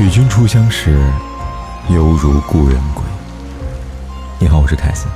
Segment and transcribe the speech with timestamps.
[0.00, 0.98] 与君初相识，
[1.90, 3.04] 犹如故人归。
[4.38, 5.06] 你好，我是凯斯，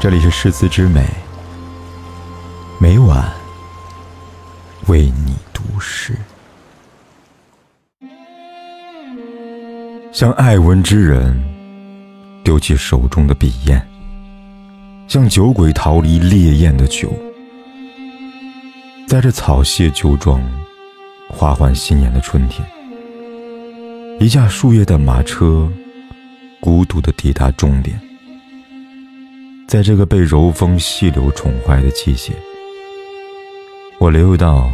[0.00, 1.06] 这里是诗词之美，
[2.80, 3.30] 每晚
[4.86, 6.16] 为你读诗。
[10.10, 11.38] 向爱文之人
[12.42, 13.86] 丢弃手中的笔砚，
[15.06, 17.12] 向酒鬼逃离烈焰的酒，
[19.06, 20.40] 在这草谢酒庄，
[21.28, 22.66] 花换新颜的春天。
[24.20, 25.70] 一架树叶的马车，
[26.58, 28.00] 孤独地抵达终点。
[29.68, 32.32] 在这个被柔风细柳宠坏的季节，
[33.98, 34.72] 我留意到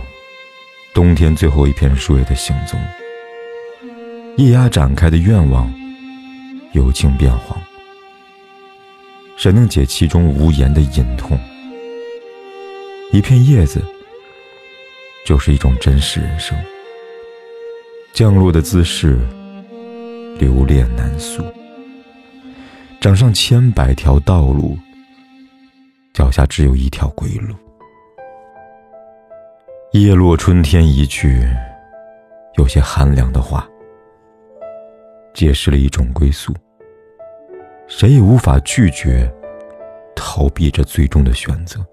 [0.94, 2.80] 冬天最后一片树叶的行踪。
[4.38, 5.70] 叶芽展开的愿望，
[6.72, 7.60] 由青变黄。
[9.36, 11.38] 谁能解其中无言的隐痛？
[13.12, 13.84] 一片叶子，
[15.26, 16.56] 就是一种真实人生。
[18.14, 19.18] 降落的姿势，
[20.38, 21.42] 留恋难诉。
[23.00, 24.78] 掌上千百条道路，
[26.12, 27.56] 脚下只有一条归路。
[29.94, 31.44] 叶落春天一句，
[32.56, 33.68] 有些寒凉的话，
[35.34, 36.54] 解释了一种归宿。
[37.88, 39.28] 谁也无法拒绝，
[40.14, 41.84] 逃避这最终的选择。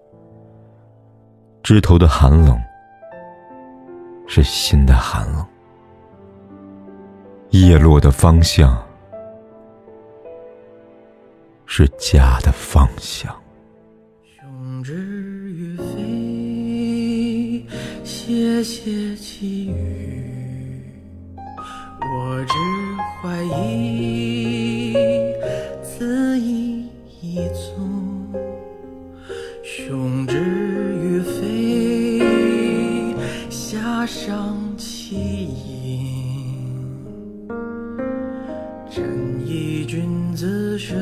[1.63, 2.55] 枝头的寒冷，
[4.27, 5.43] 是心的寒冷。
[7.51, 8.81] 叶落的方向
[11.65, 13.29] 是家的方向。
[14.23, 17.65] 雄枝于飞，
[18.05, 20.85] 歇歇其语。
[21.99, 22.53] 我只
[23.21, 24.95] 怀疑，
[25.83, 26.87] 此意
[27.21, 27.75] 一足。
[29.61, 30.39] 雄枝
[31.03, 32.23] 于飞，
[33.49, 36.30] 下伤其音。
[40.91, 40.97] 是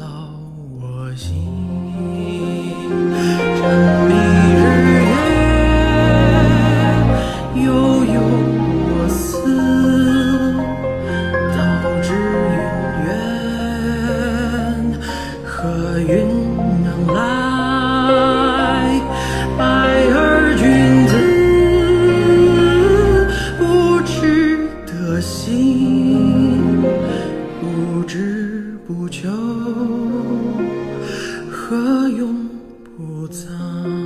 [0.00, 0.06] 劳
[0.80, 1.36] 我心，
[3.60, 3.62] 真
[4.08, 4.10] 迷
[4.54, 4.56] 日
[4.88, 4.96] 月，
[7.66, 7.68] 悠
[8.06, 8.16] 悠
[8.88, 9.20] 我思，
[11.54, 11.60] 道
[12.00, 12.08] 之
[12.48, 12.56] 云
[13.04, 13.06] 远，
[15.44, 15.52] 何
[16.00, 16.08] 云
[16.82, 17.20] 能来？
[19.58, 19.60] 白
[20.10, 20.16] 而
[20.56, 20.64] 君
[21.06, 21.12] 子，
[23.58, 23.60] 不
[24.06, 24.10] 知
[24.86, 25.36] 得心。
[27.60, 28.16] 不知
[28.88, 29.28] 不求
[31.50, 32.34] 何用
[32.96, 33.97] 不藏